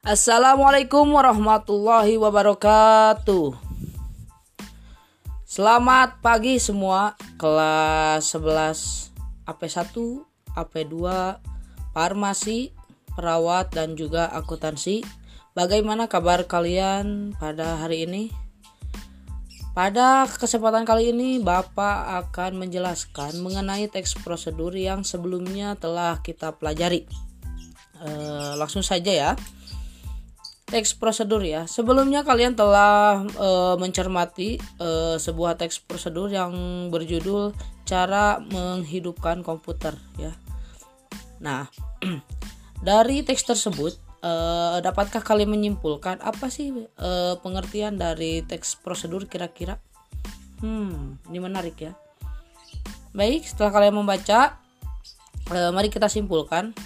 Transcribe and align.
Assalamualaikum 0.00 1.12
warahmatullahi 1.12 2.16
wabarakatuh. 2.16 3.52
Selamat 5.44 6.16
pagi 6.24 6.56
semua 6.56 7.20
kelas 7.36 8.32
11 8.32 9.12
AP1, 9.44 9.92
AP2, 10.56 10.96
farmasi, 11.92 12.72
perawat 13.12 13.76
dan 13.76 13.92
juga 13.92 14.32
akuntansi. 14.32 15.04
Bagaimana 15.52 16.08
kabar 16.08 16.48
kalian 16.48 17.36
pada 17.36 17.84
hari 17.84 18.08
ini? 18.08 18.32
Pada 19.76 20.24
kesempatan 20.24 20.88
kali 20.88 21.12
ini, 21.12 21.44
Bapak 21.44 22.24
akan 22.24 22.56
menjelaskan 22.56 23.36
mengenai 23.44 23.84
teks 23.92 24.16
prosedur 24.24 24.72
yang 24.72 25.04
sebelumnya 25.04 25.76
telah 25.76 26.24
kita 26.24 26.56
pelajari. 26.56 27.04
E, 28.00 28.08
langsung 28.56 28.80
saja 28.80 29.12
ya. 29.12 29.32
Teks 30.70 30.94
prosedur 30.94 31.42
ya. 31.42 31.66
Sebelumnya 31.66 32.22
kalian 32.22 32.54
telah 32.54 33.26
e, 33.26 33.48
mencermati 33.74 34.54
e, 34.56 34.88
sebuah 35.18 35.58
teks 35.58 35.82
prosedur 35.82 36.30
yang 36.30 36.54
berjudul 36.94 37.50
cara 37.82 38.38
menghidupkan 38.38 39.42
komputer 39.42 39.98
ya. 40.14 40.30
Nah, 41.42 41.66
dari 42.86 43.26
teks 43.26 43.42
tersebut 43.42 43.98
uh, 44.24 44.78
dapatkah 44.80 45.24
kalian 45.24 45.52
menyimpulkan 45.52 46.20
apa 46.20 46.52
sih 46.52 46.72
uh, 46.72 47.34
pengertian 47.40 47.96
dari 47.96 48.44
teks 48.44 48.80
prosedur 48.80 49.26
kira-kira? 49.26 49.80
Hmm, 50.60 51.16
ini 51.32 51.38
menarik 51.40 51.76
ya. 51.80 51.92
Baik, 53.16 53.48
setelah 53.48 53.74
kalian 53.74 53.96
membaca, 53.96 54.60
uh, 55.50 55.70
mari 55.72 55.88
kita 55.90 56.06
simpulkan. 56.06 56.76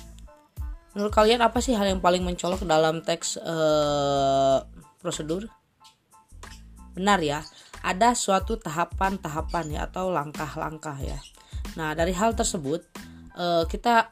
Menurut 0.94 1.10
kalian 1.10 1.42
apa 1.42 1.58
sih 1.58 1.74
hal 1.74 1.90
yang 1.90 1.98
paling 1.98 2.22
mencolok 2.22 2.62
dalam 2.66 3.02
teks 3.02 3.38
uh, 3.42 4.62
prosedur? 5.02 5.50
Benar 6.94 7.18
ya, 7.18 7.42
ada 7.82 8.14
suatu 8.14 8.54
tahapan-tahapan 8.56 9.74
ya 9.74 9.80
atau 9.90 10.14
langkah-langkah 10.14 10.94
ya. 11.02 11.18
Nah, 11.74 11.98
dari 11.98 12.14
hal 12.14 12.38
tersebut 12.38 12.86
uh, 13.34 13.66
kita 13.66 14.06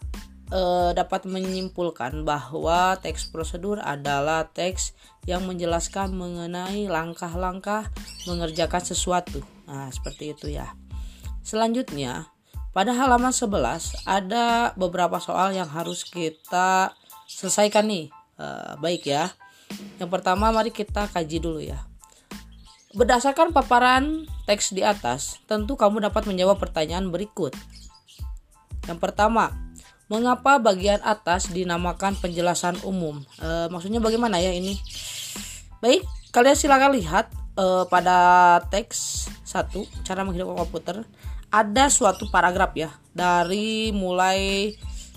eh, 0.51 0.91
dapat 0.93 1.25
menyimpulkan 1.25 2.27
bahwa 2.27 2.99
teks 2.99 3.31
prosedur 3.31 3.79
adalah 3.81 4.51
teks 4.51 4.93
yang 5.25 5.47
menjelaskan 5.47 6.13
mengenai 6.13 6.91
langkah-langkah 6.91 7.89
mengerjakan 8.27 8.83
sesuatu. 8.83 9.41
Nah, 9.71 9.89
seperti 9.95 10.35
itu 10.35 10.53
ya. 10.53 10.75
Selanjutnya, 11.47 12.29
pada 12.73 12.97
halaman 12.97 13.33
11 13.33 14.09
ada 14.09 14.73
beberapa 14.75 15.21
soal 15.21 15.53
yang 15.53 15.69
harus 15.69 16.05
kita 16.05 16.97
selesaikan 17.29 17.89
nih. 17.89 18.09
Eh, 18.41 18.73
baik 18.81 19.09
ya. 19.09 19.33
Yang 19.97 20.11
pertama 20.13 20.53
mari 20.53 20.73
kita 20.73 21.09
kaji 21.09 21.39
dulu 21.41 21.61
ya. 21.61 21.81
Berdasarkan 22.93 23.57
paparan 23.57 24.29
teks 24.45 24.77
di 24.77 24.85
atas, 24.85 25.41
tentu 25.49 25.81
kamu 25.81 26.05
dapat 26.05 26.29
menjawab 26.29 26.61
pertanyaan 26.61 27.09
berikut. 27.09 27.57
Yang 28.85 29.01
pertama, 29.01 29.49
Mengapa 30.13 30.61
bagian 30.61 31.01
atas 31.01 31.49
dinamakan 31.49 32.13
penjelasan 32.21 32.77
umum? 32.85 33.25
E, 33.41 33.73
maksudnya 33.73 33.97
bagaimana 33.97 34.37
ya 34.45 34.53
ini? 34.53 34.77
Baik, 35.81 36.05
kalian 36.37 36.53
silakan 36.53 36.93
lihat 36.93 37.33
e, 37.57 37.89
pada 37.89 38.61
teks 38.69 39.25
satu 39.41 39.89
cara 40.05 40.21
menghidupkan 40.21 40.69
komputer 40.69 40.97
ada 41.53 41.93
suatu 41.93 42.33
paragraf 42.33 42.73
ya 42.73 42.89
dari 43.13 43.93
mulai 43.93 44.73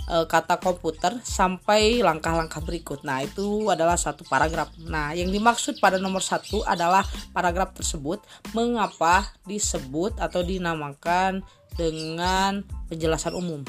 e, 0.05 0.15
kata 0.27 0.59
komputer 0.59 1.23
sampai 1.23 2.03
langkah-langkah 2.03 2.59
berikut. 2.59 3.07
Nah 3.07 3.23
itu 3.23 3.71
adalah 3.71 3.95
satu 3.95 4.27
paragraf. 4.27 4.75
Nah 4.83 5.15
yang 5.15 5.31
dimaksud 5.31 5.79
pada 5.79 5.95
nomor 5.95 6.19
satu 6.19 6.61
adalah 6.67 7.07
paragraf 7.31 7.71
tersebut 7.71 8.19
mengapa 8.51 9.31
disebut 9.47 10.19
atau 10.19 10.43
dinamakan 10.43 11.39
dengan 11.79 12.67
penjelasan 12.91 13.31
umum. 13.31 13.63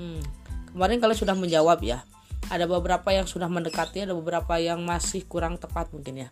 Hmm. 0.00 0.24
Kemarin 0.72 0.98
kalian 1.04 1.20
sudah 1.20 1.36
menjawab 1.36 1.84
ya. 1.84 2.00
Ada 2.50 2.66
beberapa 2.66 3.14
yang 3.14 3.30
sudah 3.30 3.46
mendekati, 3.46 4.08
ada 4.08 4.16
beberapa 4.16 4.58
yang 4.58 4.82
masih 4.82 5.22
kurang 5.28 5.60
tepat 5.60 5.92
mungkin 5.92 6.26
ya. 6.26 6.28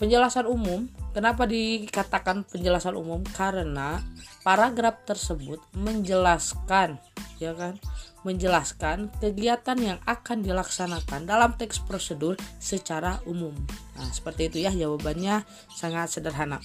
Penjelasan 0.00 0.48
umum, 0.48 0.88
kenapa 1.12 1.44
dikatakan 1.44 2.48
penjelasan 2.48 2.96
umum? 2.96 3.20
Karena 3.36 4.00
paragraf 4.40 5.04
tersebut 5.04 5.60
menjelaskan, 5.76 6.96
ya 7.36 7.52
kan? 7.52 7.76
Menjelaskan 8.24 9.12
kegiatan 9.20 9.76
yang 9.76 9.98
akan 10.08 10.40
dilaksanakan 10.40 11.28
dalam 11.28 11.52
teks 11.60 11.84
prosedur 11.84 12.40
secara 12.56 13.20
umum. 13.28 13.52
Nah, 14.00 14.08
seperti 14.08 14.48
itu 14.48 14.64
ya 14.64 14.72
jawabannya 14.72 15.44
sangat 15.68 16.16
sederhana. 16.16 16.64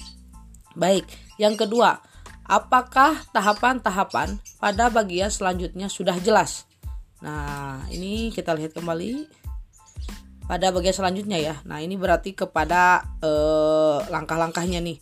Baik, 0.80 1.04
yang 1.36 1.60
kedua, 1.60 2.00
Apakah 2.46 3.26
tahapan-tahapan 3.34 4.38
pada 4.62 4.94
bagian 4.94 5.34
selanjutnya 5.34 5.90
sudah 5.90 6.14
jelas? 6.22 6.70
Nah, 7.26 7.82
ini 7.90 8.30
kita 8.30 8.54
lihat 8.54 8.78
kembali 8.78 9.26
pada 10.46 10.70
bagian 10.70 10.94
selanjutnya 10.94 11.38
ya. 11.42 11.56
Nah, 11.66 11.82
ini 11.82 11.98
berarti 11.98 12.38
kepada 12.38 13.02
eh, 13.22 13.98
langkah-langkahnya 14.10 14.82
nih. 14.82 14.98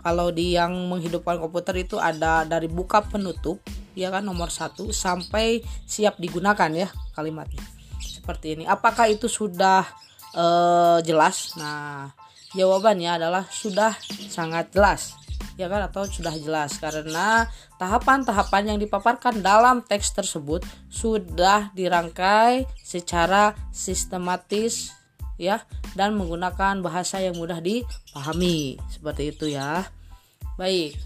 Kalau 0.00 0.32
di 0.32 0.56
yang 0.56 0.72
menghidupkan 0.88 1.36
komputer 1.36 1.76
itu 1.84 2.00
ada 2.00 2.48
dari 2.48 2.72
buka 2.72 3.04
penutup, 3.04 3.60
ya 3.92 4.08
kan 4.08 4.24
nomor 4.24 4.48
satu 4.48 4.96
sampai 4.96 5.60
siap 5.84 6.16
digunakan 6.16 6.72
ya 6.72 6.88
kalimatnya. 7.12 7.60
Seperti 8.00 8.56
ini. 8.56 8.64
Apakah 8.64 9.12
itu 9.12 9.28
sudah 9.28 9.84
eh, 10.32 10.98
jelas? 11.04 11.52
Nah, 11.60 12.16
jawabannya 12.56 13.20
adalah 13.20 13.44
sudah 13.46 13.94
sangat 14.26 14.72
jelas 14.72 15.19
ya 15.60 15.68
kan? 15.68 15.84
Atau 15.84 16.08
sudah 16.08 16.32
jelas. 16.40 16.80
Karena 16.80 17.44
tahapan-tahapan 17.76 18.74
yang 18.74 18.78
dipaparkan 18.80 19.44
dalam 19.44 19.84
teks 19.84 20.16
tersebut 20.16 20.64
sudah 20.88 21.68
dirangkai 21.76 22.64
secara 22.80 23.52
sistematis 23.68 24.96
ya 25.36 25.64
dan 25.96 26.16
menggunakan 26.16 26.80
bahasa 26.80 27.20
yang 27.20 27.36
mudah 27.36 27.60
dipahami. 27.60 28.80
Seperti 28.88 29.36
itu 29.36 29.52
ya. 29.52 29.84
Baik. 30.56 30.96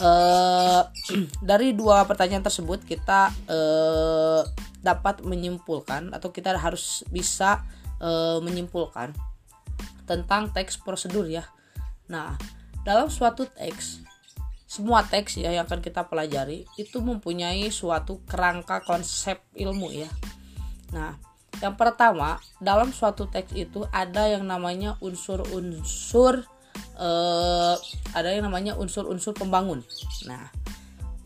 Eh, 0.00 0.82
dari 1.50 1.74
dua 1.74 2.06
pertanyaan 2.06 2.46
tersebut 2.46 2.86
kita 2.86 3.34
eh, 3.50 4.42
dapat 4.80 5.20
menyimpulkan 5.26 6.14
atau 6.16 6.32
kita 6.32 6.56
harus 6.56 7.04
bisa 7.12 7.60
eh, 8.00 8.38
menyimpulkan 8.40 9.12
tentang 10.08 10.50
teks 10.50 10.78
prosedur 10.80 11.26
ya. 11.28 11.46
Nah 12.10 12.59
dalam 12.86 13.12
suatu 13.12 13.44
teks 13.46 14.10
semua 14.70 15.02
teks 15.02 15.42
ya 15.42 15.50
yang 15.50 15.66
akan 15.66 15.82
kita 15.82 16.06
pelajari 16.06 16.62
itu 16.78 17.02
mempunyai 17.02 17.74
suatu 17.74 18.22
kerangka 18.22 18.86
konsep 18.86 19.42
ilmu 19.58 19.90
ya. 19.90 20.06
Nah, 20.94 21.18
yang 21.58 21.74
pertama 21.74 22.38
dalam 22.62 22.94
suatu 22.94 23.26
teks 23.26 23.50
itu 23.58 23.82
ada 23.90 24.30
yang 24.30 24.46
namanya 24.46 24.94
unsur-unsur 25.02 26.46
eh, 26.94 27.76
ada 28.14 28.28
yang 28.30 28.46
namanya 28.46 28.78
unsur-unsur 28.78 29.34
pembangun. 29.34 29.82
Nah, 30.30 30.46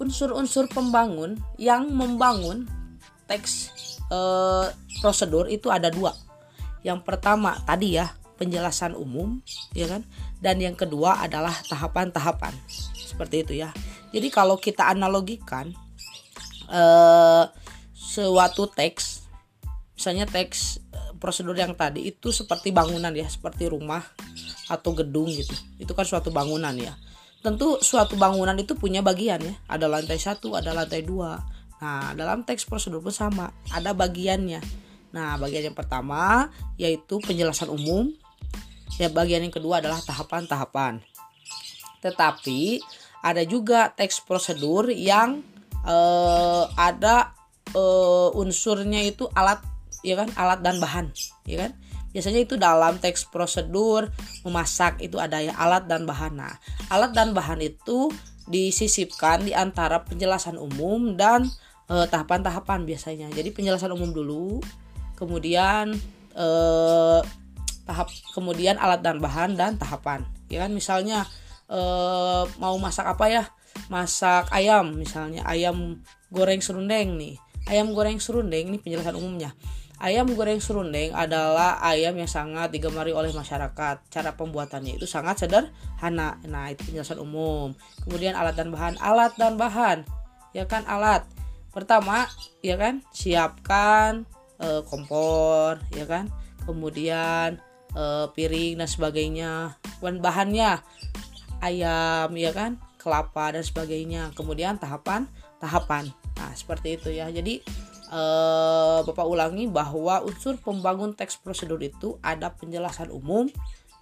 unsur-unsur 0.00 0.64
pembangun 0.72 1.36
yang 1.60 1.92
membangun 1.92 2.64
teks 3.28 3.76
eh, 4.08 4.72
prosedur 5.04 5.52
itu 5.52 5.68
ada 5.68 5.92
dua. 5.92 6.16
Yang 6.80 7.04
pertama 7.04 7.60
tadi 7.68 8.00
ya 8.00 8.08
penjelasan 8.40 8.98
umum 8.98 9.38
ya 9.76 9.86
kan 9.86 10.02
dan 10.44 10.60
yang 10.60 10.76
kedua 10.76 11.24
adalah 11.24 11.56
tahapan-tahapan. 11.64 12.52
Seperti 12.92 13.48
itu 13.48 13.52
ya. 13.64 13.72
Jadi 14.12 14.28
kalau 14.28 14.60
kita 14.60 14.92
analogikan 14.92 15.72
eh, 16.68 17.44
suatu 17.96 18.68
teks 18.68 19.24
misalnya 19.96 20.28
teks 20.28 20.84
eh, 20.92 21.12
prosedur 21.16 21.56
yang 21.56 21.72
tadi 21.72 22.12
itu 22.12 22.28
seperti 22.28 22.76
bangunan 22.76 23.10
ya 23.16 23.24
seperti 23.24 23.72
rumah 23.72 24.04
atau 24.68 24.92
gedung 24.92 25.32
gitu. 25.32 25.56
Itu 25.80 25.96
kan 25.96 26.04
suatu 26.04 26.28
bangunan 26.28 26.76
ya. 26.76 26.92
Tentu 27.40 27.80
suatu 27.80 28.20
bangunan 28.20 28.56
itu 28.60 28.76
punya 28.76 29.00
bagian 29.00 29.40
ya. 29.40 29.54
Ada 29.64 29.88
lantai 29.88 30.20
satu 30.20 30.52
ada 30.52 30.76
lantai 30.76 31.00
dua. 31.00 31.40
Nah 31.80 32.12
dalam 32.12 32.44
teks 32.44 32.68
prosedur 32.68 33.00
pun 33.00 33.16
sama 33.16 33.48
ada 33.72 33.96
bagiannya. 33.96 34.60
Nah 35.16 35.40
bagian 35.40 35.72
yang 35.72 35.76
pertama 35.76 36.52
yaitu 36.76 37.16
penjelasan 37.24 37.72
umum 37.72 38.12
Ya, 38.94 39.10
bagian 39.10 39.42
yang 39.42 39.50
kedua 39.50 39.82
adalah 39.82 39.98
tahapan-tahapan. 39.98 41.02
Tetapi 41.98 42.78
ada 43.24 43.42
juga 43.42 43.90
teks 43.90 44.22
prosedur 44.22 44.92
yang 44.92 45.42
uh, 45.82 46.70
ada 46.78 47.34
uh, 47.74 48.30
unsurnya 48.38 49.02
itu 49.02 49.26
alat 49.34 49.58
ya 50.06 50.20
kan? 50.20 50.30
Alat 50.38 50.60
dan 50.62 50.78
bahan 50.78 51.10
ya 51.48 51.66
kan? 51.66 51.72
Biasanya 52.14 52.46
itu 52.46 52.54
dalam 52.54 53.02
teks 53.02 53.26
prosedur 53.26 54.14
memasak 54.46 55.02
itu 55.02 55.18
ada 55.18 55.42
ya 55.42 55.58
alat 55.58 55.90
dan 55.90 56.06
bahan. 56.06 56.38
Nah 56.38 56.54
alat 56.92 57.10
dan 57.10 57.34
bahan 57.34 57.58
itu 57.66 58.14
disisipkan 58.46 59.42
di 59.42 59.56
antara 59.56 60.04
penjelasan 60.04 60.60
umum 60.60 61.18
dan 61.18 61.48
tahapan 61.88 62.44
tahapan-tahapan 62.44 62.80
biasanya. 62.86 63.28
Jadi 63.32 63.50
penjelasan 63.50 63.90
umum 63.90 64.12
dulu 64.12 64.60
kemudian 65.16 65.96
eh, 66.36 67.20
tahap 67.84 68.08
kemudian 68.32 68.80
alat 68.80 69.00
dan 69.04 69.20
bahan 69.20 69.56
dan 69.56 69.76
tahapan. 69.76 70.24
Ya 70.48 70.64
kan 70.64 70.72
misalnya 70.72 71.28
eh, 71.68 72.44
mau 72.58 72.76
masak 72.80 73.08
apa 73.08 73.28
ya? 73.30 73.44
Masak 73.90 74.48
ayam 74.54 74.94
misalnya 74.94 75.44
ayam 75.44 76.00
goreng 76.32 76.60
serundeng 76.60 77.16
nih. 77.16 77.36
Ayam 77.64 77.96
goreng 77.96 78.20
serundeng 78.20 78.68
ini 78.68 78.78
penjelasan 78.80 79.16
umumnya. 79.16 79.56
Ayam 80.04 80.26
goreng 80.34 80.58
serundeng 80.58 81.14
adalah 81.14 81.78
ayam 81.80 82.18
yang 82.18 82.28
sangat 82.28 82.68
digemari 82.74 83.14
oleh 83.14 83.30
masyarakat. 83.30 84.10
Cara 84.10 84.30
pembuatannya 84.36 84.98
itu 84.98 85.06
sangat 85.06 85.46
sederhana. 85.46 86.36
Nah 86.44 86.68
itu 86.68 86.82
penjelasan 86.90 87.22
umum. 87.22 87.72
Kemudian 88.04 88.34
alat 88.34 88.58
dan 88.58 88.68
bahan. 88.74 88.98
Alat 88.98 89.32
dan 89.38 89.54
bahan. 89.54 90.04
Ya 90.52 90.66
kan 90.66 90.84
alat. 90.90 91.24
Pertama 91.72 92.26
ya 92.60 92.76
kan 92.76 93.00
siapkan 93.16 94.26
e, 94.58 94.82
kompor 94.84 95.78
ya 95.94 96.04
kan. 96.04 96.28
Kemudian 96.68 97.62
e, 97.94 98.04
piring 98.34 98.82
dan 98.82 98.88
sebagainya. 98.90 99.52
Dan 100.02 100.20
bahannya 100.20 100.82
ayam 101.64 102.30
ya 102.36 102.52
kan? 102.52 102.76
Kelapa 103.00 103.54
dan 103.54 103.64
sebagainya. 103.64 104.34
Kemudian 104.36 104.76
tahapan 104.76 105.30
tahapan. 105.64 106.12
Nah 106.36 106.52
seperti 106.52 107.00
itu 107.00 107.08
ya. 107.14 107.30
Jadi 107.32 107.64
e, 108.12 108.22
bapak 109.06 109.24
ulangi 109.24 109.70
bahwa 109.70 110.20
unsur 110.26 110.60
pembangun 110.60 111.16
teks 111.16 111.40
prosedur 111.40 111.80
itu 111.80 112.20
ada 112.20 112.52
penjelasan 112.52 113.08
umum 113.08 113.48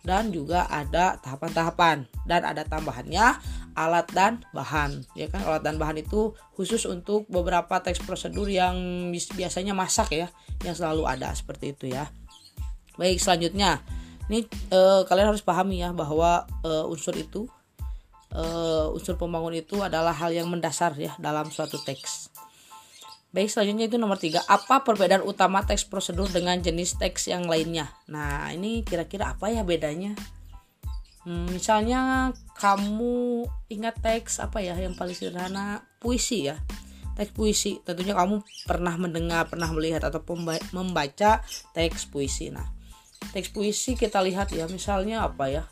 dan 0.02 0.34
juga 0.34 0.66
ada 0.66 1.22
tahapan-tahapan. 1.22 2.10
Dan 2.26 2.42
ada 2.42 2.66
tambahannya 2.66 3.38
alat 3.78 4.10
dan 4.10 4.42
bahan. 4.50 5.06
Ya 5.14 5.30
kan? 5.30 5.46
Alat 5.46 5.62
dan 5.62 5.78
bahan 5.78 6.02
itu 6.02 6.34
khusus 6.58 6.82
untuk 6.90 7.30
beberapa 7.30 7.78
teks 7.78 8.02
prosedur 8.02 8.50
yang 8.50 8.74
biasanya 9.38 9.76
masak 9.76 10.10
ya 10.10 10.26
yang 10.66 10.74
selalu 10.74 11.06
ada. 11.06 11.30
Seperti 11.30 11.76
itu 11.78 11.86
ya 11.94 12.10
baik 13.02 13.18
selanjutnya 13.18 13.82
ini 14.30 14.46
eh, 14.70 15.02
kalian 15.02 15.34
harus 15.34 15.42
pahami 15.42 15.82
ya 15.82 15.90
bahwa 15.90 16.46
eh, 16.62 16.86
unsur 16.86 17.18
itu 17.18 17.50
eh, 18.30 18.86
unsur 18.94 19.18
pembangun 19.18 19.58
itu 19.58 19.82
adalah 19.82 20.14
hal 20.14 20.30
yang 20.30 20.46
mendasar 20.46 20.94
ya 20.94 21.18
dalam 21.18 21.50
suatu 21.50 21.82
teks 21.82 22.30
Baik, 23.32 23.48
selanjutnya 23.48 23.88
itu 23.88 23.96
nomor 23.96 24.20
tiga. 24.20 24.44
Apa 24.44 24.84
perbedaan 24.84 25.24
utama 25.24 25.64
teks 25.64 25.88
prosedur 25.88 26.28
dengan 26.28 26.60
jenis 26.60 27.00
teks 27.00 27.32
yang 27.32 27.48
lainnya? 27.48 27.88
Nah, 28.04 28.52
ini 28.52 28.84
kira-kira 28.84 29.32
apa 29.32 29.48
ya 29.48 29.64
bedanya? 29.64 30.12
Hmm, 31.24 31.48
misalnya 31.48 32.28
kamu 32.60 33.48
ingat 33.72 34.04
teks 34.04 34.36
apa 34.36 34.60
ya 34.60 34.76
yang 34.76 34.92
paling 34.92 35.16
sederhana? 35.16 35.80
Puisi 35.96 36.52
ya. 36.52 36.60
Teks 37.16 37.32
puisi. 37.32 37.80
Tentunya 37.80 38.12
kamu 38.12 38.44
pernah 38.68 39.00
mendengar, 39.00 39.48
pernah 39.48 39.72
melihat 39.72 40.04
atau 40.04 40.20
membaca 40.76 41.40
teks 41.72 42.12
puisi. 42.12 42.52
Nah, 42.52 42.68
teks 43.30 43.54
puisi 43.54 43.94
kita 43.94 44.18
lihat 44.18 44.50
ya. 44.50 44.66
Misalnya 44.66 45.22
apa 45.22 45.46
ya? 45.46 45.64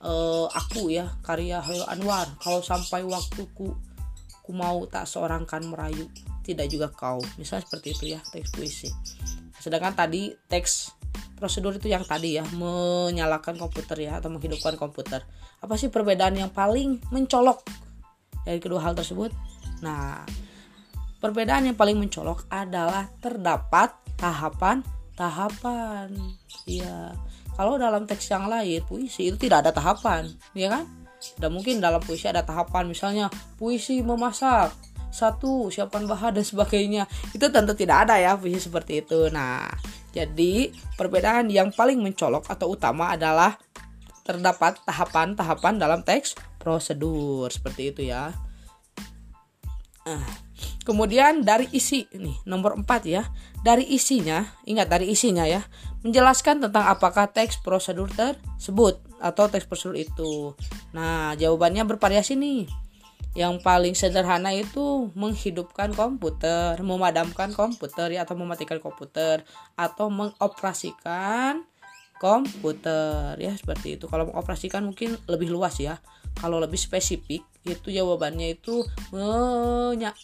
Uh, 0.00 0.48
aku 0.48 0.88
ya, 0.88 1.12
karya 1.20 1.60
Hayo 1.60 1.84
Anwar. 1.84 2.24
Kalau 2.40 2.64
sampai 2.64 3.04
waktuku 3.04 3.76
ku 4.50 4.58
mau 4.58 4.82
tak 4.90 5.06
seorang 5.06 5.46
kan 5.46 5.62
merayu 5.62 6.10
tidak 6.42 6.66
juga 6.66 6.90
kau 6.90 7.22
misalnya 7.38 7.70
seperti 7.70 7.94
itu 7.94 8.04
ya 8.16 8.20
teks 8.34 8.50
puisi 8.50 8.90
sedangkan 9.62 9.94
tadi 9.94 10.34
teks 10.50 10.90
prosedur 11.38 11.78
itu 11.78 11.86
yang 11.86 12.02
tadi 12.02 12.34
ya 12.34 12.44
menyalakan 12.58 13.54
komputer 13.54 13.94
ya 14.02 14.18
atau 14.18 14.26
menghidupkan 14.26 14.74
komputer 14.74 15.22
apa 15.62 15.74
sih 15.78 15.86
perbedaan 15.86 16.34
yang 16.34 16.50
paling 16.50 16.98
mencolok 17.14 17.62
dari 18.42 18.58
kedua 18.58 18.82
hal 18.82 18.98
tersebut 18.98 19.30
nah 19.86 20.26
perbedaan 21.22 21.70
yang 21.70 21.78
paling 21.78 21.94
mencolok 21.94 22.50
adalah 22.50 23.06
terdapat 23.22 23.94
tahapan 24.18 24.82
tahapan 25.14 26.10
ya 26.66 27.14
kalau 27.56 27.76
dalam 27.76 28.08
teks 28.08 28.32
yang 28.32 28.48
lain 28.48 28.80
puisi 28.88 29.28
itu 29.28 29.36
tidak 29.36 29.68
ada 29.68 29.72
tahapan 29.74 30.30
ya 30.56 30.72
kan? 30.72 30.84
Tidak 31.20 31.52
mungkin 31.52 31.84
dalam 31.84 32.00
puisi 32.00 32.24
ada 32.24 32.40
tahapan 32.40 32.88
misalnya 32.88 33.28
puisi 33.60 34.00
memasak 34.00 34.72
satu 35.10 35.68
siapkan 35.68 36.06
bahan 36.06 36.40
dan 36.40 36.46
sebagainya. 36.46 37.04
Itu 37.36 37.52
tentu 37.52 37.76
tidak 37.76 38.08
ada 38.08 38.16
ya 38.16 38.38
visi 38.40 38.70
seperti 38.70 39.04
itu. 39.04 39.28
Nah 39.28 39.68
jadi 40.10 40.72
perbedaan 40.96 41.52
yang 41.52 41.70
paling 41.70 42.00
mencolok 42.00 42.48
atau 42.50 42.72
utama 42.74 43.12
adalah 43.14 43.58
terdapat 44.24 44.78
tahapan-tahapan 44.86 45.74
dalam 45.76 46.00
teks 46.06 46.38
prosedur 46.58 47.50
seperti 47.50 47.82
itu 47.94 48.02
ya. 48.08 48.30
Nah, 50.00 50.24
kemudian 50.82 51.44
dari 51.44 51.68
isi 51.70 52.08
nih 52.10 52.42
nomor 52.48 52.78
4 52.78 52.88
ya. 53.06 53.22
Dari 53.60 53.84
isinya 53.92 54.40
ingat 54.64 54.88
dari 54.88 55.12
isinya 55.12 55.44
ya 55.44 55.60
menjelaskan 56.00 56.64
tentang 56.64 56.84
apakah 56.88 57.28
teks 57.28 57.60
prosedur 57.60 58.08
tersebut 58.12 59.00
atau 59.20 59.44
teks 59.48 59.68
prosedur 59.68 59.96
itu 60.00 60.56
nah 60.96 61.36
jawabannya 61.36 61.84
bervariasi 61.84 62.36
nih 62.40 62.64
yang 63.38 63.62
paling 63.62 63.94
sederhana 63.94 64.50
itu 64.50 65.06
menghidupkan 65.14 65.94
komputer, 65.94 66.74
memadamkan 66.82 67.54
komputer 67.54 68.18
ya 68.18 68.26
atau 68.26 68.34
mematikan 68.34 68.82
komputer 68.82 69.46
atau 69.78 70.10
mengoperasikan 70.10 71.62
komputer 72.18 73.38
ya 73.38 73.54
seperti 73.54 73.94
itu. 73.94 74.10
Kalau 74.10 74.26
mengoperasikan 74.34 74.82
mungkin 74.82 75.14
lebih 75.30 75.46
luas 75.46 75.78
ya. 75.78 76.02
Kalau 76.42 76.58
lebih 76.58 76.78
spesifik 76.78 77.46
itu 77.62 77.88
jawabannya 77.94 78.58
itu 78.58 78.82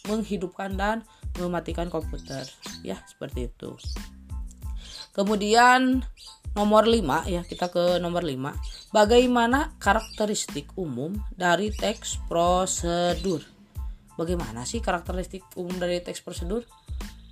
menghidupkan 0.07 0.75
dan 0.75 1.07
mematikan 1.39 1.87
komputer 1.87 2.43
ya 2.83 2.99
seperti 3.07 3.47
itu. 3.47 3.79
Kemudian 5.17 6.05
nomor 6.53 6.85
5 6.85 7.25
ya 7.25 7.41
kita 7.41 7.73
ke 7.73 7.97
nomor 7.97 8.21
5 8.21 8.93
bagaimana 8.93 9.73
karakteristik 9.81 10.69
umum 10.77 11.17
dari 11.33 11.73
teks 11.73 12.21
prosedur? 12.29 13.41
Bagaimana 14.13 14.65
sih 14.65 14.77
karakteristik 14.81 15.41
umum 15.57 15.73
dari 15.77 16.01
teks 16.05 16.21
prosedur? 16.21 16.65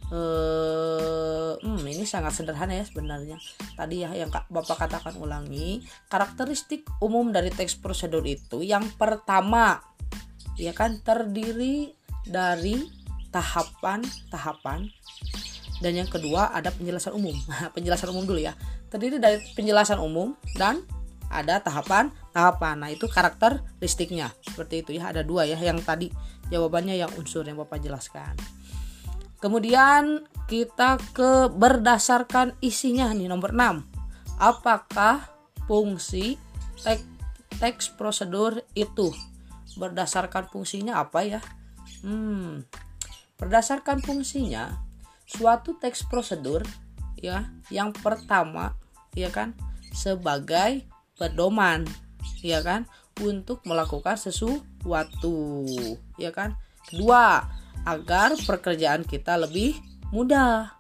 Eh, 0.06 1.54
hmm, 1.58 1.82
ini 1.82 2.06
sangat 2.06 2.38
sederhana 2.38 2.78
ya 2.78 2.86
sebenarnya. 2.86 3.42
Tadi 3.74 4.06
ya 4.06 4.14
yang 4.14 4.30
bapak 4.30 4.86
katakan 4.86 5.18
ulangi 5.18 5.82
karakteristik 6.10 6.86
umum 7.02 7.34
dari 7.34 7.50
teks 7.50 7.78
prosedur 7.78 8.22
itu 8.26 8.62
yang 8.62 8.86
pertama 8.98 9.82
ya 10.58 10.74
kan 10.78 11.02
terdiri 11.02 11.94
dari 12.26 12.86
tahapan-tahapan 13.34 14.90
dan 15.84 15.92
yang 15.92 16.08
kedua 16.08 16.56
ada 16.56 16.72
penjelasan 16.72 17.12
umum 17.16 17.36
penjelasan 17.76 18.10
umum 18.12 18.24
dulu 18.24 18.40
ya 18.40 18.56
terdiri 18.88 19.20
dari 19.20 19.44
penjelasan 19.56 20.00
umum 20.00 20.38
dan 20.56 20.84
ada 21.30 21.62
tahapan-tahapan. 21.62 22.76
Nah, 22.80 22.90
itu 22.94 23.10
karakteristiknya. 23.10 24.32
Seperti 24.46 24.86
itu 24.86 24.92
ya, 24.98 25.10
ada 25.12 25.26
dua 25.26 25.44
ya 25.50 25.58
yang 25.58 25.82
tadi 25.82 26.10
jawabannya 26.54 26.98
yang 26.98 27.12
unsur 27.18 27.46
yang 27.46 27.58
Bapak 27.58 27.82
jelaskan. 27.82 28.38
Kemudian 29.42 30.26
kita 30.50 30.98
ke 31.14 31.52
berdasarkan 31.54 32.58
isinya 32.62 33.12
nih 33.14 33.30
nomor 33.30 33.54
6. 33.54 33.86
Apakah 34.42 35.30
fungsi 35.66 36.38
teks 37.60 37.94
prosedur 37.94 38.62
itu 38.74 39.14
berdasarkan 39.76 40.50
fungsinya 40.50 41.02
apa 41.02 41.20
ya? 41.26 41.42
Hmm. 42.02 42.64
Berdasarkan 43.36 44.00
fungsinya, 44.00 44.80
suatu 45.26 45.78
teks 45.82 46.06
prosedur 46.06 46.62
ya, 47.18 47.50
yang 47.74 47.92
pertama 47.92 48.78
ya 49.18 49.30
kan 49.34 49.58
sebagai 49.96 50.86
pedoman 51.16 51.88
ya 52.44 52.60
kan 52.62 52.86
untuk 53.24 53.64
melakukan 53.64 54.20
sesuatu 54.20 55.66
ya 56.20 56.32
kan. 56.36 56.54
Kedua 56.86 57.42
agar 57.88 58.36
pekerjaan 58.36 59.08
kita 59.08 59.40
lebih 59.40 59.78
mudah. 60.12 60.74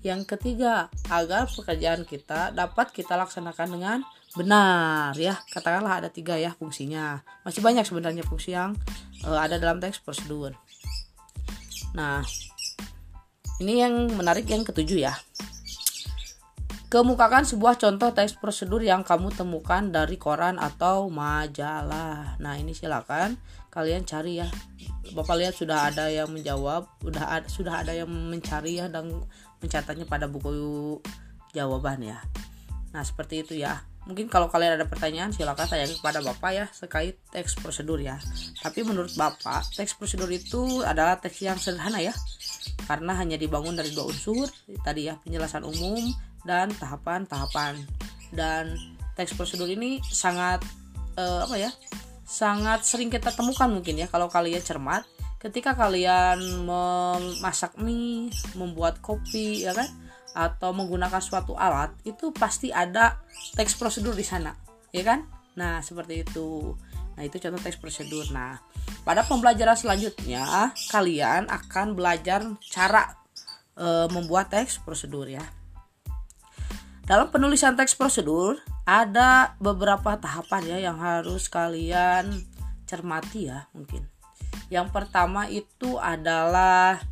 Yang 0.00 0.32
ketiga 0.32 0.88
agar 1.12 1.44
pekerjaan 1.44 2.08
kita 2.08 2.56
dapat 2.56 2.88
kita 2.88 3.20
laksanakan 3.20 3.68
dengan 3.68 3.98
benar 4.32 5.12
ya. 5.18 5.36
Katakanlah 5.52 6.00
ada 6.00 6.08
tiga 6.08 6.40
ya 6.40 6.56
fungsinya. 6.56 7.20
Masih 7.44 7.60
banyak 7.60 7.84
sebenarnya 7.84 8.24
fungsi 8.24 8.56
yang 8.56 8.72
uh, 9.28 9.36
ada 9.36 9.60
dalam 9.60 9.76
teks 9.76 10.00
prosedur. 10.00 10.56
Nah 11.92 12.24
ini 13.60 13.84
yang 13.84 14.08
menarik 14.16 14.48
yang 14.48 14.64
ketujuh 14.64 15.06
ya 15.06 15.14
Kemukakan 16.90 17.46
sebuah 17.46 17.78
contoh 17.78 18.10
teks 18.10 18.34
prosedur 18.34 18.82
yang 18.82 19.06
kamu 19.06 19.30
temukan 19.30 19.94
dari 19.94 20.18
koran 20.18 20.58
atau 20.58 21.06
majalah. 21.06 22.34
Nah, 22.42 22.58
ini 22.58 22.74
silakan 22.74 23.38
kalian 23.70 24.02
cari 24.02 24.42
ya. 24.42 24.50
Bapak 25.14 25.38
lihat 25.38 25.54
sudah 25.54 25.86
ada 25.86 26.10
yang 26.10 26.26
menjawab, 26.34 26.90
sudah 26.98 27.24
ada, 27.30 27.46
sudah 27.46 27.74
ada 27.86 27.94
yang 27.94 28.10
mencari 28.10 28.82
ya 28.82 28.90
dan 28.90 29.22
mencatatnya 29.62 30.02
pada 30.10 30.26
buku 30.26 30.98
jawaban 31.54 32.02
ya. 32.02 32.18
Nah, 32.90 33.06
seperti 33.06 33.46
itu 33.46 33.62
ya. 33.62 33.86
Mungkin 34.10 34.26
kalau 34.26 34.50
kalian 34.50 34.74
ada 34.74 34.90
pertanyaan 34.90 35.30
silakan 35.30 35.70
tanyakan 35.70 35.94
kepada 36.02 36.18
bapak 36.18 36.50
ya 36.50 36.66
terkait 36.66 37.14
teks 37.30 37.54
prosedur 37.62 38.02
ya. 38.02 38.18
Tapi 38.58 38.82
menurut 38.82 39.14
bapak 39.14 39.70
teks 39.78 39.94
prosedur 39.94 40.26
itu 40.26 40.82
adalah 40.82 41.22
teks 41.22 41.38
yang 41.46 41.54
sederhana 41.54 42.02
ya. 42.02 42.10
Karena 42.90 43.14
hanya 43.14 43.38
dibangun 43.38 43.78
dari 43.78 43.94
dua 43.94 44.10
unsur 44.10 44.50
tadi 44.82 45.06
ya 45.06 45.14
penjelasan 45.22 45.62
umum 45.62 46.02
dan 46.42 46.74
tahapan-tahapan. 46.74 47.78
Dan 48.34 48.74
teks 49.14 49.38
prosedur 49.38 49.70
ini 49.70 50.02
sangat 50.02 50.58
uh, 51.14 51.46
apa 51.46 51.54
ya 51.54 51.70
sangat 52.26 52.82
sering 52.82 53.14
kita 53.14 53.30
temukan 53.30 53.70
mungkin 53.70 53.94
ya 53.94 54.10
kalau 54.10 54.26
kalian 54.26 54.58
cermat. 54.58 55.06
Ketika 55.40 55.72
kalian 55.72 56.68
memasak 56.68 57.78
mie 57.80 58.28
membuat 58.58 59.00
kopi 59.00 59.64
ya 59.64 59.72
kan 59.72 59.88
atau 60.34 60.70
menggunakan 60.70 61.18
suatu 61.18 61.58
alat 61.58 61.90
itu 62.06 62.30
pasti 62.30 62.70
ada 62.70 63.18
teks 63.58 63.74
prosedur 63.74 64.14
di 64.14 64.22
sana 64.22 64.54
ya 64.94 65.02
kan? 65.06 65.26
Nah 65.58 65.82
seperti 65.82 66.22
itu. 66.26 66.74
Nah 67.18 67.22
itu 67.26 67.36
contoh 67.38 67.60
teks 67.62 67.78
prosedur. 67.78 68.26
Nah 68.30 68.58
pada 69.02 69.26
pembelajaran 69.26 69.78
selanjutnya 69.78 70.74
kalian 70.90 71.50
akan 71.50 71.94
belajar 71.96 72.44
cara 72.70 73.16
e, 73.74 74.10
membuat 74.10 74.52
teks 74.52 74.82
prosedur 74.82 75.26
ya. 75.26 75.42
Dalam 77.06 77.26
penulisan 77.34 77.74
teks 77.74 77.98
prosedur 77.98 78.62
ada 78.86 79.58
beberapa 79.58 80.14
tahapan 80.14 80.78
ya 80.78 80.78
yang 80.90 80.98
harus 81.02 81.50
kalian 81.50 82.30
cermati 82.86 83.50
ya 83.50 83.66
mungkin. 83.74 84.06
Yang 84.70 84.94
pertama 84.94 85.50
itu 85.50 85.98
adalah 85.98 87.02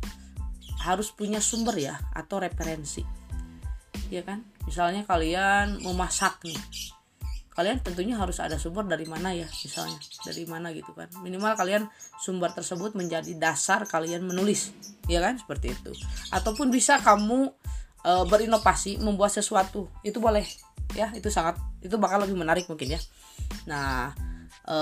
harus 0.79 1.11
punya 1.11 1.43
sumber 1.43 1.75
ya 1.75 1.95
atau 2.15 2.39
referensi. 2.39 3.03
Ya 4.09 4.23
kan? 4.23 4.41
Misalnya 4.65 5.03
kalian 5.03 5.83
memasak 5.83 6.41
nih. 6.47 6.57
Kalian 7.53 7.83
tentunya 7.83 8.15
harus 8.15 8.39
ada 8.39 8.55
sumber 8.55 8.87
dari 8.87 9.03
mana 9.03 9.35
ya 9.35 9.45
misalnya. 9.45 9.99
Dari 10.23 10.47
mana 10.47 10.71
gitu 10.71 10.95
kan. 10.95 11.11
Minimal 11.19 11.59
kalian 11.59 11.83
sumber 12.17 12.55
tersebut 12.55 12.95
menjadi 12.95 13.35
dasar 13.35 13.83
kalian 13.83 14.23
menulis. 14.23 14.71
Ya 15.11 15.19
kan? 15.19 15.35
Seperti 15.35 15.75
itu. 15.75 15.91
Ataupun 16.31 16.71
bisa 16.71 16.97
kamu 17.03 17.51
e, 18.01 18.11
berinovasi 18.31 19.03
membuat 19.03 19.35
sesuatu. 19.35 19.91
Itu 20.01 20.23
boleh. 20.23 20.47
Ya 20.95 21.11
itu 21.13 21.27
sangat 21.27 21.59
itu 21.83 21.99
bakal 21.99 22.23
lebih 22.23 22.39
menarik 22.39 22.65
mungkin 22.71 22.95
ya. 22.95 23.01
Nah 23.67 24.15
e, 24.63 24.77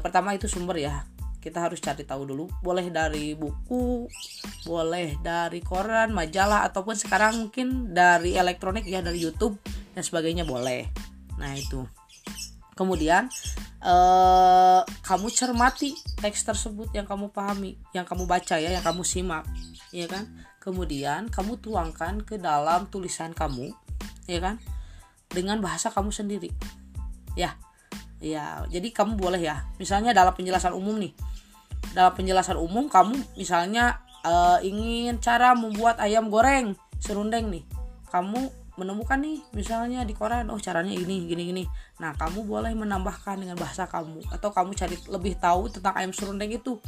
pertama 0.00 0.32
itu 0.32 0.48
sumber 0.48 0.80
ya 0.80 1.04
kita 1.40 1.64
harus 1.66 1.80
cari 1.80 2.04
tahu 2.04 2.28
dulu. 2.28 2.44
Boleh 2.60 2.92
dari 2.92 3.32
buku 3.32 4.06
boleh 4.68 5.16
dari 5.24 5.64
koran 5.64 6.12
majalah 6.12 6.68
ataupun 6.68 6.94
sekarang 6.94 7.48
mungkin 7.48 7.96
dari 7.96 8.36
elektronik 8.36 8.84
ya 8.84 9.00
dari 9.00 9.18
YouTube 9.18 9.56
dan 9.96 10.04
sebagainya 10.04 10.44
boleh. 10.44 10.84
Nah 11.40 11.56
itu. 11.56 11.80
Kemudian 12.76 13.28
eh, 13.80 14.80
kamu 14.84 15.28
cermati 15.32 15.96
teks 16.20 16.44
tersebut 16.44 16.92
yang 16.92 17.08
kamu 17.08 17.32
pahami 17.32 17.80
yang 17.96 18.04
kamu 18.04 18.28
baca 18.28 18.60
ya 18.60 18.76
yang 18.76 18.84
kamu 18.84 19.00
simak 19.00 19.48
ya 19.90 20.04
kan? 20.06 20.28
Kemudian 20.60 21.32
kamu 21.32 21.56
tuangkan 21.64 22.20
ke 22.20 22.36
dalam 22.36 22.84
tulisan 22.92 23.32
kamu 23.32 23.72
ya 24.28 24.44
kan? 24.44 24.60
Dengan 25.32 25.64
bahasa 25.64 25.88
kamu 25.88 26.12
sendiri. 26.12 26.52
Ya 27.32 27.56
ya. 28.20 28.68
Jadi 28.68 28.92
kamu 28.92 29.16
boleh 29.16 29.40
ya. 29.40 29.64
Misalnya 29.80 30.12
dalam 30.12 30.36
penjelasan 30.36 30.76
umum 30.76 31.00
nih 31.00 31.16
dalam 31.92 32.12
penjelasan 32.14 32.56
umum 32.58 32.86
kamu 32.86 33.18
misalnya 33.34 33.98
uh, 34.22 34.58
ingin 34.62 35.18
cara 35.18 35.52
membuat 35.56 35.98
ayam 35.98 36.30
goreng 36.30 36.76
serundeng 37.00 37.50
nih. 37.50 37.64
Kamu 38.10 38.60
menemukan 38.78 39.20
nih 39.20 39.44
misalnya 39.52 40.06
di 40.08 40.16
koran 40.16 40.48
oh 40.48 40.60
caranya 40.60 40.94
ini 40.94 41.28
gini 41.28 41.42
gini. 41.52 41.64
Nah 42.00 42.16
kamu 42.16 42.46
boleh 42.48 42.72
menambahkan 42.72 43.42
dengan 43.42 43.58
bahasa 43.58 43.84
kamu 43.84 44.24
atau 44.32 44.50
kamu 44.54 44.72
cari 44.72 44.96
lebih 45.10 45.36
tahu 45.36 45.68
tentang 45.68 45.94
ayam 45.98 46.12
serundeng 46.14 46.50
itu 46.50 46.78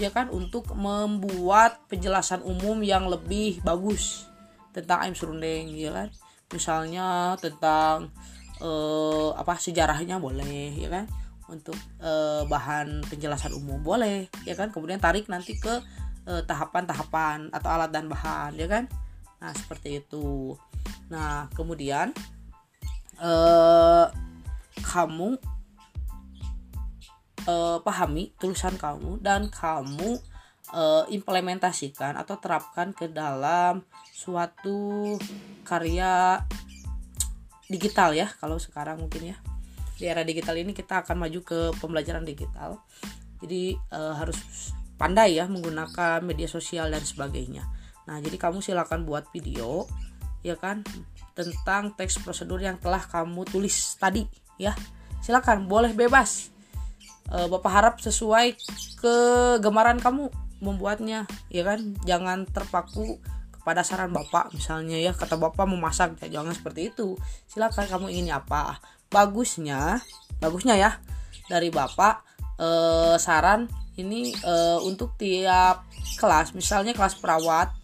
ya 0.00 0.10
kan? 0.10 0.32
Untuk 0.32 0.72
membuat 0.74 1.84
penjelasan 1.86 2.42
umum 2.42 2.80
yang 2.82 3.06
lebih 3.06 3.62
bagus 3.62 4.26
tentang 4.72 5.06
ayam 5.06 5.14
serundeng 5.14 5.70
ya 5.76 5.92
kan? 5.92 6.08
Misalnya 6.50 7.38
tentang 7.38 8.10
uh, 8.58 9.30
apa 9.36 9.54
sejarahnya 9.56 10.18
boleh 10.18 10.74
ya 10.76 10.88
kan 10.90 11.06
untuk 11.50 11.74
e, 11.98 12.10
bahan 12.46 13.02
penjelasan 13.10 13.52
umum. 13.58 13.82
Boleh 13.82 14.30
ya 14.46 14.54
kan? 14.54 14.70
Kemudian 14.70 15.02
tarik 15.02 15.26
nanti 15.26 15.58
ke 15.58 15.82
eh, 16.30 16.42
tahapan-tahapan 16.46 17.50
atau 17.50 17.68
alat 17.68 17.90
dan 17.90 18.06
bahan 18.06 18.54
ya 18.54 18.70
kan? 18.70 18.86
Nah 19.42 19.52
seperti 19.52 20.00
itu. 20.00 20.54
Nah 21.10 21.50
kemudian 21.58 22.14
e, 23.18 23.32
kamu 24.80 25.28
e, 27.44 27.54
pahami 27.82 28.32
tulisan 28.38 28.78
kamu 28.78 29.20
dan 29.20 29.50
kamu 29.50 30.20
e, 30.70 30.82
implementasikan 31.12 32.16
atau 32.16 32.38
terapkan 32.38 32.94
ke 32.94 33.10
dalam 33.10 33.84
suatu 34.14 35.16
karya 35.64 36.44
digital 37.70 38.12
ya 38.12 38.26
kalau 38.42 38.58
sekarang 38.58 38.98
mungkin 38.98 39.32
ya 39.32 39.36
di 40.00 40.08
era 40.08 40.24
digital 40.24 40.56
ini 40.56 40.72
kita 40.72 41.04
akan 41.04 41.28
maju 41.28 41.40
ke 41.44 41.76
pembelajaran 41.76 42.24
digital. 42.24 42.80
Jadi 43.44 43.76
e, 43.76 44.00
harus 44.16 44.72
pandai 44.96 45.36
ya 45.36 45.44
menggunakan 45.44 46.24
media 46.24 46.48
sosial 46.48 46.88
dan 46.88 47.04
sebagainya. 47.04 47.68
Nah 48.08 48.16
jadi 48.24 48.40
kamu 48.40 48.64
silakan 48.64 49.04
buat 49.04 49.28
video 49.28 49.84
ya 50.40 50.56
kan 50.56 50.80
tentang 51.36 51.92
teks 51.92 52.24
prosedur 52.24 52.64
yang 52.64 52.80
telah 52.80 53.04
kamu 53.04 53.44
tulis 53.44 53.76
tadi 54.00 54.24
ya. 54.56 54.72
Silakan 55.20 55.68
boleh 55.68 55.92
bebas. 55.92 56.48
E, 57.28 57.36
bapak 57.52 57.68
harap 57.70 57.94
sesuai 58.00 58.56
kegemaran 58.96 60.00
kamu 60.00 60.32
membuatnya 60.64 61.28
ya 61.52 61.68
kan? 61.68 61.92
Jangan 62.08 62.48
terpaku 62.48 63.20
kepada 63.52 63.84
saran 63.84 64.08
bapak 64.08 64.56
misalnya 64.56 64.96
ya 64.96 65.12
kata 65.12 65.36
bapak 65.36 65.68
memasak 65.68 66.16
ya 66.24 66.40
jangan 66.40 66.56
seperti 66.56 66.88
itu. 66.88 67.20
Silakan 67.44 67.84
kamu 67.84 68.08
ingin 68.08 68.32
apa 68.32 68.80
bagusnya 69.10 69.98
bagusnya 70.38 70.78
ya 70.78 70.90
dari 71.50 71.68
bapak 71.68 72.22
eh, 72.56 73.16
saran 73.18 73.66
ini 73.98 74.32
eh, 74.32 74.78
untuk 74.86 75.18
tiap 75.18 75.84
kelas 76.16 76.54
misalnya 76.54 76.94
kelas 76.94 77.18
perawat 77.18 77.74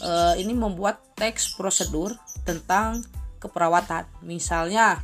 eh, 0.00 0.34
ini 0.40 0.56
membuat 0.56 1.12
teks 1.14 1.54
prosedur 1.54 2.16
tentang 2.42 3.04
keperawatan. 3.42 4.06
Misalnya 4.22 5.02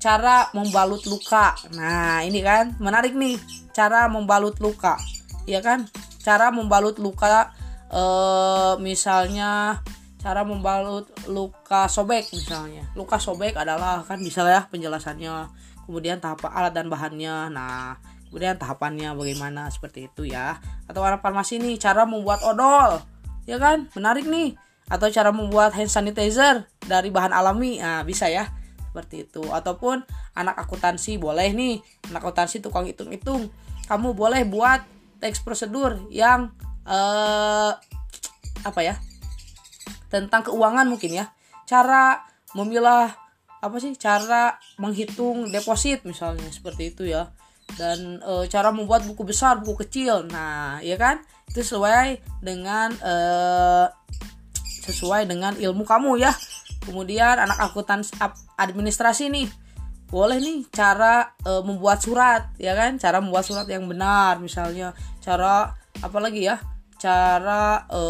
cara 0.00 0.48
membalut 0.56 1.04
luka. 1.04 1.56
Nah 1.76 2.24
ini 2.24 2.40
kan 2.40 2.76
menarik 2.80 3.12
nih 3.12 3.36
cara 3.76 4.08
membalut 4.08 4.56
luka 4.60 4.96
ya 5.44 5.60
kan? 5.60 5.84
Cara 6.24 6.48
membalut 6.48 6.96
luka 6.96 7.52
eh, 7.92 8.74
misalnya 8.80 9.80
cara 10.26 10.42
membalut 10.42 11.06
luka 11.30 11.86
sobek 11.86 12.26
misalnya. 12.34 12.82
Luka 12.98 13.14
sobek 13.22 13.54
adalah 13.54 14.02
kan 14.02 14.18
bisa 14.18 14.42
ya 14.42 14.66
penjelasannya. 14.66 15.46
Kemudian 15.86 16.18
tahap 16.18 16.50
alat 16.50 16.74
dan 16.74 16.90
bahannya. 16.90 17.46
Nah 17.54 17.94
kemudian 18.26 18.58
tahapannya 18.58 19.14
bagaimana 19.14 19.70
seperti 19.70 20.10
itu 20.10 20.26
ya. 20.26 20.58
Atau 20.90 21.06
anak 21.06 21.22
farmasi 21.22 21.62
nih 21.62 21.78
cara 21.78 22.02
membuat 22.10 22.42
odol. 22.42 23.06
Ya 23.46 23.62
kan? 23.62 23.86
Menarik 23.94 24.26
nih. 24.26 24.58
Atau 24.90 25.14
cara 25.14 25.30
membuat 25.30 25.78
hand 25.78 25.94
sanitizer 25.94 26.66
dari 26.82 27.14
bahan 27.14 27.30
alami. 27.30 27.78
Nah 27.78 28.02
bisa 28.02 28.26
ya. 28.26 28.50
Seperti 28.90 29.30
itu. 29.30 29.46
Ataupun 29.46 30.02
anak 30.34 30.58
akuntansi 30.58 31.22
boleh 31.22 31.54
nih. 31.54 31.78
Anak 32.10 32.26
akuntansi 32.26 32.58
tukang 32.58 32.82
hitung-hitung. 32.90 33.46
Kamu 33.86 34.10
boleh 34.10 34.42
buat 34.42 34.82
teks 35.22 35.46
prosedur 35.46 36.10
yang 36.10 36.50
eh, 36.82 37.72
apa 38.66 38.82
ya 38.82 38.98
tentang 40.08 40.46
keuangan 40.46 40.86
mungkin 40.86 41.12
ya. 41.12 41.30
Cara 41.66 42.22
memilah 42.54 43.26
apa 43.60 43.76
sih 43.82 43.96
cara 43.98 44.60
menghitung 44.78 45.50
deposit 45.50 46.04
misalnya 46.06 46.46
seperti 46.52 46.94
itu 46.94 47.08
ya. 47.08 47.32
Dan 47.74 48.22
e, 48.22 48.46
cara 48.46 48.70
membuat 48.70 49.02
buku 49.02 49.26
besar 49.26 49.58
buku 49.58 49.86
kecil. 49.86 50.28
Nah 50.30 50.78
ya 50.80 50.94
kan? 50.94 51.18
Itu 51.50 51.66
sesuai 51.66 52.22
dengan 52.38 52.94
e, 52.94 53.14
sesuai 54.86 55.26
dengan 55.26 55.58
ilmu 55.58 55.82
kamu 55.82 56.22
ya. 56.22 56.32
Kemudian 56.86 57.42
anak 57.42 57.58
akuntan 57.58 58.06
administrasi 58.54 59.26
nih. 59.34 59.50
Boleh 60.06 60.38
nih 60.38 60.70
cara 60.70 61.34
e, 61.42 61.50
membuat 61.66 61.98
surat 61.98 62.54
ya 62.62 62.78
kan? 62.78 62.94
Cara 63.02 63.18
membuat 63.18 63.42
surat 63.42 63.66
yang 63.66 63.90
benar 63.90 64.38
misalnya. 64.38 64.94
Cara 65.18 65.74
apa 65.98 66.18
lagi 66.22 66.46
ya? 66.46 66.62
Cara 67.02 67.82
e, 67.90 68.02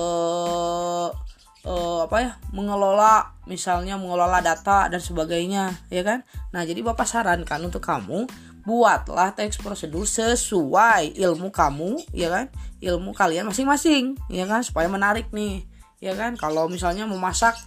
uh, 1.67 2.07
apa 2.07 2.17
ya 2.23 2.33
mengelola 2.55 3.35
misalnya 3.45 3.99
mengelola 3.99 4.39
data 4.41 4.87
dan 4.87 5.03
sebagainya 5.03 5.75
ya 5.91 6.07
kan? 6.07 6.23
Nah 6.55 6.63
jadi 6.63 6.81
bapak 6.81 7.05
sarankan 7.05 7.67
untuk 7.67 7.83
kamu 7.83 8.31
buatlah 8.67 9.35
teks 9.35 9.63
prosedur 9.63 10.07
sesuai 10.07 11.19
ilmu 11.19 11.51
kamu 11.51 12.15
ya 12.15 12.31
kan? 12.31 12.47
Ilmu 12.79 13.13
kalian 13.13 13.51
masing-masing 13.51 14.15
ya 14.31 14.47
kan? 14.47 14.63
Supaya 14.63 14.87
menarik 14.87 15.29
nih 15.35 15.67
ya 15.99 16.15
kan? 16.15 16.39
Kalau 16.39 16.71
misalnya 16.71 17.05
memasak 17.05 17.59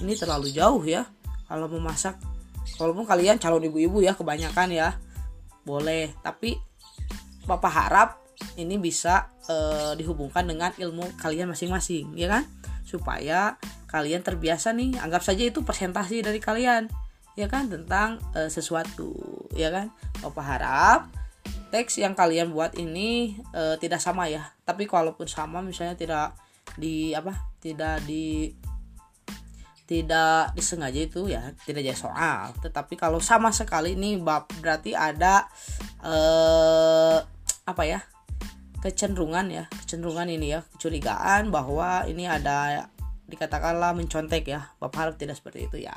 ini 0.00 0.16
terlalu 0.16 0.50
jauh 0.50 0.82
ya. 0.82 1.04
Kalau 1.46 1.68
memasak 1.68 2.16
walaupun 2.80 3.04
kalian 3.04 3.36
calon 3.36 3.68
ibu-ibu 3.68 4.00
ya 4.00 4.16
kebanyakan 4.16 4.72
ya 4.72 4.96
boleh. 5.68 6.16
Tapi 6.24 6.56
bapak 7.44 7.72
harap 7.72 8.08
ini 8.56 8.78
bisa 8.80 9.30
uh, 9.46 9.92
dihubungkan 9.94 10.46
dengan 10.46 10.74
ilmu 10.74 11.14
kalian 11.20 11.50
masing-masing 11.50 12.10
ya 12.18 12.26
kan 12.26 12.42
supaya 12.82 13.56
kalian 13.88 14.20
terbiasa 14.20 14.74
nih 14.74 14.98
anggap 15.00 15.22
saja 15.24 15.46
itu 15.46 15.62
presentasi 15.62 16.24
dari 16.24 16.38
kalian 16.42 16.90
ya 17.32 17.48
kan 17.48 17.68
tentang 17.68 18.20
uh, 18.36 18.48
sesuatu 18.48 19.14
ya 19.56 19.72
kan? 19.72 19.88
Bapak 20.20 20.44
harap 20.44 21.00
teks 21.72 21.96
yang 21.96 22.12
kalian 22.12 22.52
buat 22.52 22.76
ini 22.76 23.40
uh, 23.56 23.80
tidak 23.80 23.98
sama 23.98 24.28
ya. 24.28 24.52
Tapi 24.62 24.84
kalaupun 24.84 25.24
sama 25.24 25.64
misalnya 25.64 25.96
tidak 25.96 26.36
di 26.76 27.12
apa 27.12 27.36
tidak 27.60 28.04
di 28.04 28.52
tidak 29.88 30.56
disengaja 30.56 31.00
itu 31.04 31.28
ya 31.28 31.52
tidak 31.64 31.84
jadi 31.84 31.98
soal. 31.98 32.52
Tetapi 32.60 32.94
kalau 32.96 33.20
sama 33.20 33.52
sekali 33.52 33.92
ini 33.92 34.16
bab 34.16 34.48
berarti 34.60 34.96
ada 34.96 35.44
eh, 36.00 37.18
apa 37.68 37.82
ya 37.84 38.00
kecenderungan 38.82 39.46
ya 39.48 39.64
kecenderungan 39.70 40.26
ini 40.26 40.58
ya 40.58 40.60
kecurigaan 40.74 41.54
bahwa 41.54 42.02
ini 42.10 42.26
ada 42.26 42.90
dikatakanlah 43.30 43.94
mencontek 43.94 44.50
ya 44.50 44.74
bapak 44.82 44.98
harap 44.98 45.14
tidak 45.16 45.38
seperti 45.38 45.70
itu 45.70 45.86
ya. 45.86 45.94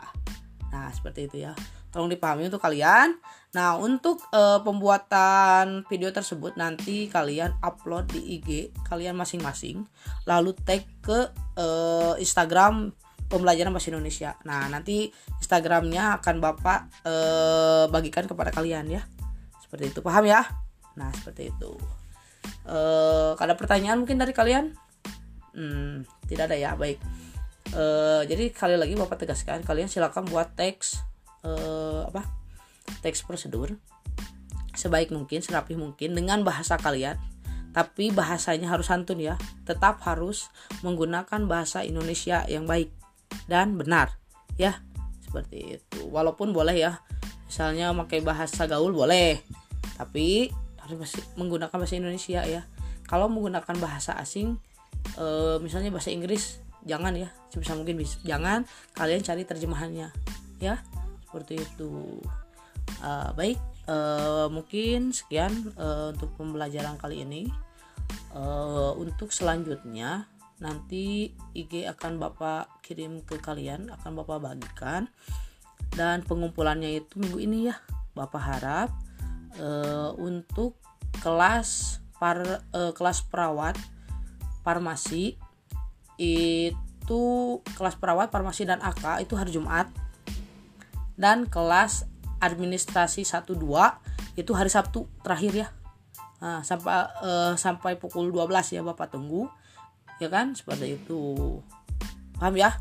Nah 0.70 0.94
seperti 0.94 1.28
itu 1.28 1.38
ya. 1.50 1.52
Tolong 1.90 2.12
dipahami 2.12 2.48
untuk 2.48 2.62
kalian. 2.62 3.18
Nah 3.58 3.76
untuk 3.76 4.22
uh, 4.32 4.62
pembuatan 4.62 5.84
video 5.90 6.14
tersebut 6.14 6.56
nanti 6.56 7.10
kalian 7.10 7.58
upload 7.66 8.08
di 8.14 8.40
IG 8.40 8.72
kalian 8.86 9.18
masing-masing 9.18 9.84
lalu 10.30 10.54
tag 10.64 10.86
ke 11.02 11.34
uh, 11.58 12.14
Instagram 12.22 12.94
pembelajaran 13.26 13.74
bahasa 13.74 13.90
Indonesia. 13.92 14.38
Nah 14.46 14.70
nanti 14.70 15.10
Instagramnya 15.42 16.22
akan 16.22 16.36
bapak 16.40 16.80
uh, 17.04 17.90
bagikan 17.90 18.30
kepada 18.30 18.54
kalian 18.54 18.88
ya. 18.92 19.02
Seperti 19.60 19.92
itu. 19.92 20.00
Paham 20.06 20.30
ya? 20.30 20.46
Nah 20.96 21.10
seperti 21.12 21.50
itu 21.52 21.74
uh, 22.68 23.38
ada 23.38 23.54
pertanyaan 23.56 24.02
mungkin 24.02 24.18
dari 24.18 24.34
kalian? 24.34 24.74
Hmm, 25.56 26.04
tidak 26.28 26.52
ada 26.52 26.58
ya 26.60 26.76
baik. 26.76 27.00
Uh, 27.74 28.22
jadi 28.30 28.54
kali 28.54 28.78
lagi 28.78 28.94
bapak 28.94 29.26
tegaskan 29.26 29.66
kalian 29.66 29.90
silakan 29.90 30.30
buat 30.30 30.54
teks 30.54 31.02
uh, 31.46 32.06
apa? 32.10 32.28
Teks 33.02 33.26
prosedur. 33.26 33.74
Sebaik 34.76 35.10
mungkin 35.10 35.40
serapih 35.40 35.80
mungkin 35.80 36.14
dengan 36.14 36.44
bahasa 36.44 36.76
kalian. 36.76 37.16
Tapi 37.76 38.12
bahasanya 38.12 38.72
harus 38.72 38.88
santun 38.88 39.20
ya. 39.20 39.36
Tetap 39.68 40.00
harus 40.08 40.48
menggunakan 40.84 41.48
bahasa 41.48 41.84
Indonesia 41.84 42.44
yang 42.48 42.64
baik 42.68 42.92
dan 43.48 43.76
benar 43.76 44.16
ya. 44.60 44.80
Seperti 45.24 45.80
itu. 45.80 46.00
Walaupun 46.08 46.56
boleh 46.56 46.76
ya. 46.76 47.04
Misalnya 47.48 47.92
pakai 47.96 48.20
bahasa 48.24 48.68
gaul 48.68 48.96
boleh. 48.96 49.44
Tapi 49.96 50.52
menggunakan 51.36 51.76
bahasa 51.76 51.96
Indonesia 51.98 52.42
ya. 52.46 52.62
Kalau 53.06 53.30
menggunakan 53.30 53.76
bahasa 53.78 54.18
asing 54.18 54.58
e, 55.14 55.26
misalnya 55.62 55.94
bahasa 55.94 56.10
Inggris 56.10 56.62
jangan 56.86 57.14
ya. 57.18 57.30
Sebisa 57.50 57.78
mungkin 57.78 57.98
bisa. 57.98 58.18
Jangan 58.26 58.66
kalian 58.98 59.22
cari 59.26 59.44
terjemahannya. 59.46 60.10
Ya 60.62 60.82
seperti 61.36 61.60
itu. 61.60 62.24
Uh, 63.02 63.34
baik 63.36 63.60
uh, 63.90 64.48
mungkin 64.48 65.12
sekian 65.12 65.52
uh, 65.76 66.16
untuk 66.16 66.32
pembelajaran 66.40 66.96
kali 66.96 67.28
ini. 67.28 67.52
Uh, 68.32 68.94
untuk 68.96 69.34
selanjutnya 69.36 70.30
nanti 70.62 71.36
IG 71.52 71.84
akan 71.84 72.16
bapak 72.16 72.80
kirim 72.80 73.20
ke 73.28 73.36
kalian 73.44 73.92
akan 74.00 74.12
bapak 74.24 74.40
bagikan. 74.48 75.12
Dan 75.92 76.24
pengumpulannya 76.24 77.04
itu 77.04 77.20
minggu 77.20 77.40
ini 77.44 77.60
ya. 77.68 77.76
Bapak 78.16 78.40
harap 78.40 78.90
uh, 79.60 80.12
untuk 80.18 80.80
kelas 81.20 82.00
par 82.16 82.42
uh, 82.72 82.92
kelas 82.96 83.24
perawat 83.28 83.76
farmasi 84.64 85.38
itu 86.16 87.24
kelas 87.76 88.00
perawat 88.00 88.32
farmasi 88.32 88.64
dan 88.64 88.80
AK 88.80 89.28
itu 89.28 89.36
hari 89.36 89.52
Jumat 89.52 89.92
dan 91.20 91.48
kelas 91.48 92.08
administrasi 92.40 93.24
1 93.24 93.48
2 93.48 94.36
itu 94.36 94.52
hari 94.52 94.68
Sabtu 94.68 95.08
terakhir 95.24 95.54
ya. 95.56 95.68
Nah, 96.44 96.60
sampai 96.62 97.08
uh, 97.24 97.54
sampai 97.56 97.96
pukul 97.96 98.30
12 98.30 98.76
ya 98.76 98.82
Bapak 98.84 99.16
tunggu. 99.16 99.48
Ya 100.20 100.28
kan? 100.28 100.56
Seperti 100.56 101.00
itu. 101.00 101.60
Paham 102.36 102.56
ya? 102.60 102.76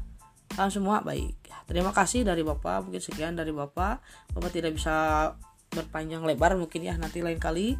Paham 0.55 0.71
semua? 0.71 1.03
Baik. 1.03 1.39
Terima 1.71 1.95
kasih 1.95 2.27
dari 2.27 2.43
Bapak. 2.43 2.87
Mungkin 2.87 3.01
sekian 3.03 3.39
dari 3.39 3.55
Bapak. 3.55 4.03
Bapak 4.35 4.51
tidak 4.51 4.75
bisa 4.75 5.31
berpanjang 5.75 6.23
lebar 6.23 6.55
mungkin 6.55 6.81
ya 6.87 6.95
nanti 6.95 7.21
lain 7.21 7.43
kali 7.43 7.75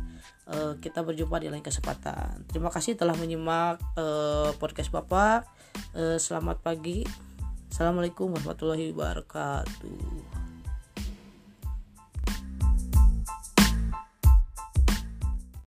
uh, 0.51 0.77
kita 0.83 1.07
berjumpa 1.07 1.39
di 1.39 1.49
lain 1.49 1.63
kesempatan. 1.63 2.45
Terima 2.51 2.69
kasih 2.69 2.99
telah 2.99 3.15
menyimak 3.15 3.79
uh, 3.97 4.51
podcast 4.59 4.91
Bapak. 4.91 5.47
Uh, 5.95 6.19
selamat 6.19 6.61
pagi. 6.61 7.07
Assalamualaikum 7.71 8.31
warahmatullahi 8.35 8.91
wabarakatuh. 8.95 10.34